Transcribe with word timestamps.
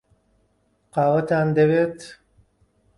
قاوەتان 0.95 1.47
دەوێت؟ 1.57 1.99